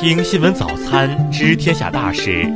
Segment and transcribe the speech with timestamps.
[0.00, 2.50] 听新闻早餐知天下大事。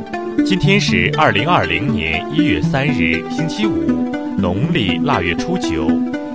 [0.45, 5.87] 今天是二零二零年一月三日，星期五，农历腊月初九。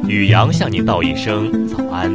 [0.09, 2.11] 雨阳向您道一声早安。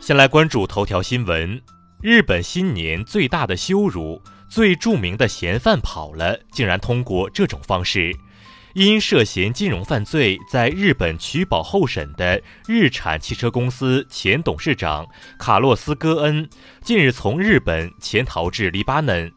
[0.00, 1.60] 先来关注头条新闻：
[2.02, 8.14] 日本新年最大的羞辱，最著名的嫌犯跑了，竟然通过这种方式。
[8.74, 15.06] 因涉嫌金融犯罪在日本取保候审的日产汽车公司前董事长
[15.38, 16.48] 卡洛斯·戈恩，
[16.82, 19.30] 近日从日本潜逃至黎巴嫩。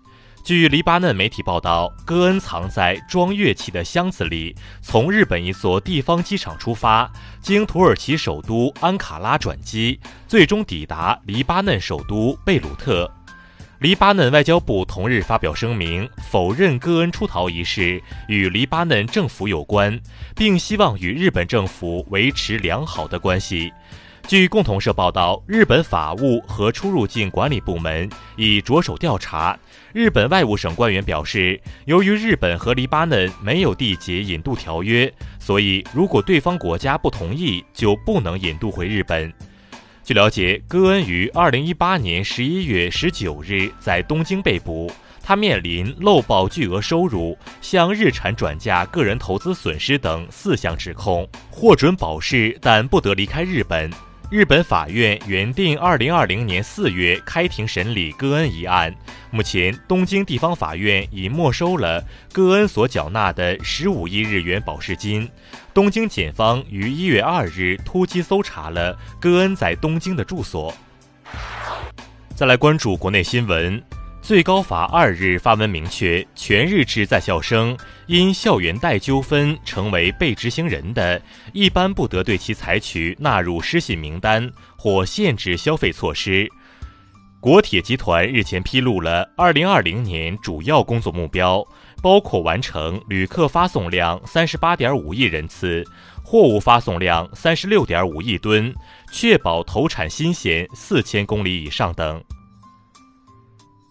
[0.43, 13.11] 据黎巴嫩媒体报道，戈恩藏在装乐器的箱子里，从日本一座地方机场出发，经土耳其首都安卡拉转机，最终抵达黎巴嫩首都贝鲁特。
[13.79, 19.99] 黎巴嫩外交部同日发表声明，否认戈恩出逃一事与黎巴嫩政府有关，
[20.35, 23.71] 并希望与日本政府维持良好的关系。
[24.27, 29.55] 据共同社报道，日本法务和出入境管理部门已着手调查。
[29.93, 39.31] 日本外务省官员表示，由于日本和黎巴嫩没有缔结引渡条约，所以如果对方国家不同意，就不能引渡回日本。
[40.07, 44.89] 据了解，戈恩于二零一八年十一月十九日在东京被捕，
[45.21, 53.91] 他面临漏报巨额收入、向日产转嫁个人投资损失等四项指控，获准保释，但不得离开日本。
[54.29, 58.93] 日本法院原定二零二零年四月开庭审理戈恩一案，
[59.31, 62.03] 目前东京地方法院已没收了
[62.33, 65.29] 戈恩所缴纳的十五亿日元保释金。
[65.73, 70.73] 东京检方于一月二日突击搜查了戈恩在东京的住所。
[72.35, 73.81] 再来关注国内新闻。
[74.27, 81.21] 最高法二日发文明确，全日制在校生因校园贷纠纷成为被执行人的，
[81.53, 86.45] 一般不得对其采取纳入失信名单或限制消费措施。
[87.39, 91.65] 国铁集团日前披露了二零二零年主要工作目标，
[92.03, 95.85] 包括完成旅客发送量三十八点五亿人次，
[96.21, 98.75] 货物发送量三十六点五亿吨，
[99.09, 102.21] 确保投产新鲜四千公里以上等。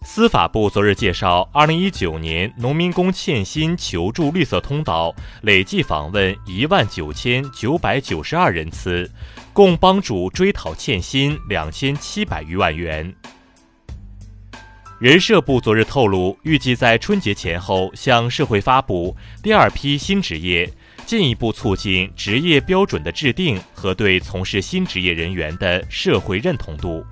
[0.09, 9.11] 司法部昨日介绍，二零一九年农民工欠薪求助绿色通道累计访问一万九千九百九十二人次，
[9.51, 13.13] 共帮助追讨欠薪两千七百余万元。
[14.97, 19.13] 人社部昨日透露，预计在春节前后向社会发布
[19.43, 20.71] 第二批新职业，
[21.05, 27.05] 进一步促进职业标准的制定和对从事新职业人员的社会认同度。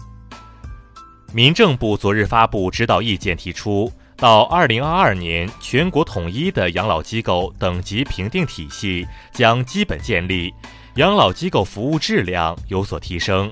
[1.36, 10.54] 民政部昨日发布指导意见，提出到二零二二年，全国统一的养老机构等级评定体系将基本建立，
[10.96, 13.52] 养老机构服务质量有所提升。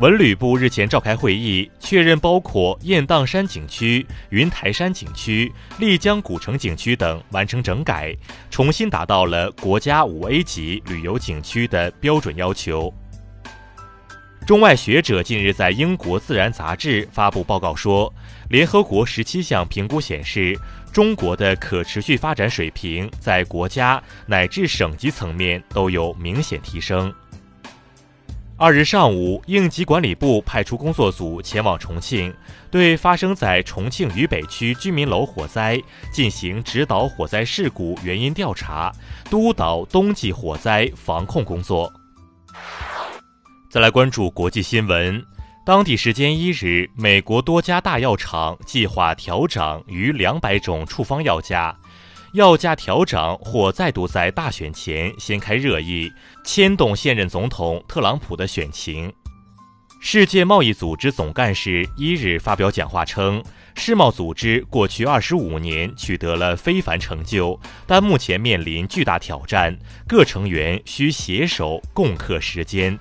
[0.00, 8.12] 文旅部日前召开会议，确认包括雁荡山景区、云台山景区、丽江古城景区等完成整改，
[8.50, 12.92] 重新达到了国家五 A 级旅游景区的标准要求。
[14.50, 18.12] 中外学者近日在英国《自然》杂志发布报告说，
[18.48, 20.58] 联合国十七项评估显示，
[20.92, 27.14] 中国的可持续发展水平在国家乃至省级层面都有明显提升。
[28.56, 32.34] 二日上午，应急管理部派出工作组前往重庆，
[32.72, 35.80] 对发生在重庆渝北区居民楼火灾
[36.12, 38.92] 进行指导火灾事故原因调查，
[39.30, 41.92] 督导冬季火灾防控工作。
[43.70, 45.24] 再来关注国际新闻。
[45.64, 51.78] 当地时间一日，美国多家大药厂计划调涨逾两百种处方药价，
[52.32, 56.12] 药价调涨或再度在大选前掀开热议，
[56.44, 59.12] 牵动现任总统特朗普的选情。
[60.00, 63.40] 世界贸易组织总干事一日发表讲话称，
[63.76, 67.56] 世贸组织过去二十五年取得了非凡成就，
[67.86, 72.98] 但目前面临巨大挑战，各成员需携手共克时艰。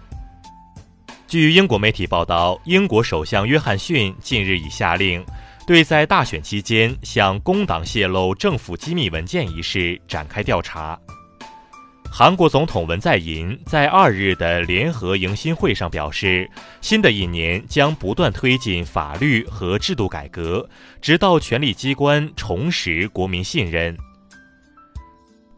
[1.29, 5.23] 据英国媒体报道，英国首相约翰逊近日已下令，
[5.67, 10.99] 对在大选期间向工党泄露政府机密文件一事展开调查。
[12.11, 16.49] 韩国总统文在寅在二日的联合迎新会上表示，
[16.81, 20.67] 新的一年将不断推进法律和制度改革，
[20.99, 23.95] 直到权力机关重拾国民信任。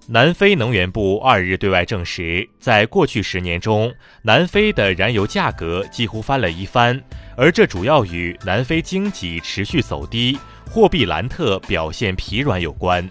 [0.07, 3.93] 南非能源部二日对外证实，在过去十年中，
[4.23, 7.01] 南非的燃油价格几乎翻了一番，
[7.37, 10.37] 而这主要与南非经济持续走低、
[10.69, 13.07] 货币兰特表现疲软有关。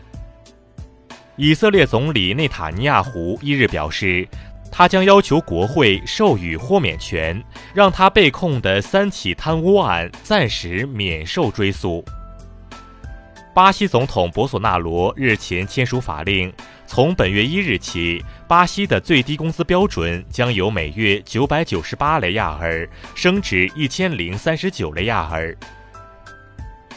[1.36, 4.28] 以色列总理内塔尼亚胡一日表示，
[4.70, 7.42] 他将要求国会授予豁免权，
[7.72, 12.04] 让他被控的三起贪污案暂时免受追诉。
[13.54, 16.52] 巴西总统博索纳罗日前签署法令，
[16.92, 25.56] 从本月一日起，巴西的最低工资标准将由每月九百九十八雷亚尔升至一千零三十九雷亚尔。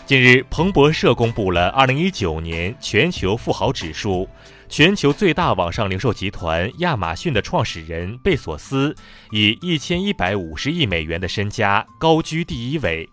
[0.07, 4.27] 近日，彭博社公布了二零一九年全球富豪指数，
[4.67, 8.95] 全球最大网上零售集团亚马逊的创始人贝索斯
[9.29, 13.07] 以一千一百五十亿美元的身家高居第一位。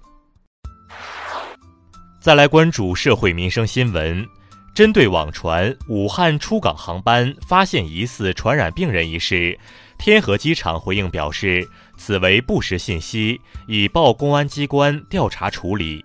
[2.22, 4.26] 再来关注社会民生新闻，
[4.74, 9.58] 针对网传武汉出港航班发现疑似传染病人一事，
[9.98, 11.68] 天河机场回应表示，
[11.98, 16.02] 此为不实信息，已报公安机关调查处理。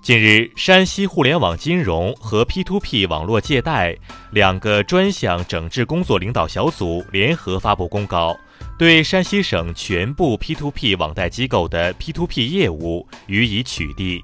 [0.00, 3.94] 近日，山西互联网金融和 P2P 网络借贷
[4.30, 8.34] 两个专项整治工作领导小组联合发布公告。
[8.78, 14.22] 对山西省全部 P2P 网贷机构的 P2P 业务予以取缔。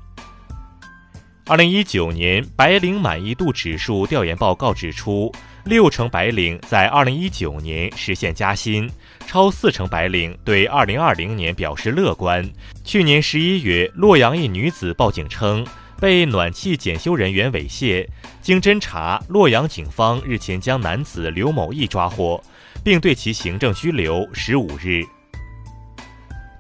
[1.47, 5.33] 二零一九年白领满意度指数调研报告指出，
[5.65, 8.89] 六成白领在二零一九年实现加薪，
[9.27, 12.49] 超四成白领对二零二零年表示乐观。
[12.85, 15.67] 去年十一月，洛阳一女子报警称
[16.01, 18.07] 被暖气检修人员猥亵，
[18.41, 22.43] 经侦查，洛阳警方日前将男子刘某义抓获。
[22.85, 25.05] 并对其行政拘留十五日。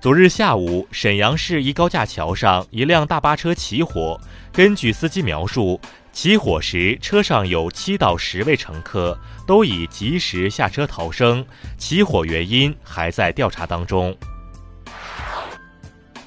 [0.03, 4.21] 昨日下午，沈阳市一高架桥上一辆大巴车起火。
[4.53, 9.17] 根据司机描述，起火时车上有七到十位乘客，
[9.47, 11.47] 都已及时下车逃生。
[11.79, 14.13] 起火原因还在调查当中。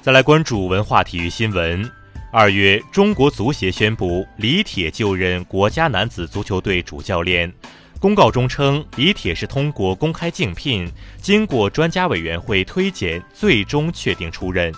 [0.00, 1.86] 再来关注文化体育新闻。
[2.32, 7.52] 二月，中国足协宣布李铁就任国家男子足球队主教练。
[7.98, 10.86] 公告中称，李铁是通过公开竞聘，
[11.20, 14.72] 经过专家委员会推荐，最终确定出任。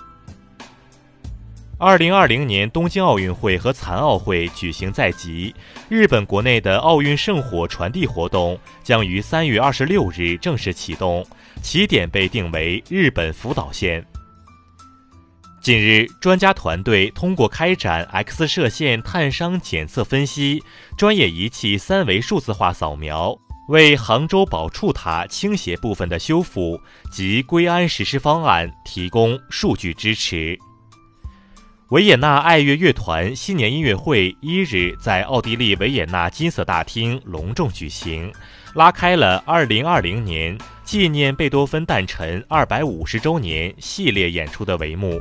[1.81, 5.55] 二零二零年东京奥运会和残奥会举行在即，
[5.89, 11.25] 日本国内的奥运圣火传递活动将于三月二十六日正式启动，
[11.61, 14.05] 起点被定为日本福岛县。
[15.61, 20.63] 近日，专家团队通过开展 X 射线碳伤检测分析、
[20.97, 23.37] 专业仪器三维数字化扫描，
[23.69, 30.57] 为杭州宝柱塔倾斜部分的修复及归安实施方案提供数据支持。
[31.89, 38.33] 维也纳爱乐乐团新年音乐会一日在奥地利维也纳金色大厅隆重举行，
[38.75, 45.21] 拉开了2020年纪念贝多芬诞辰250周年系列演出的帷幕。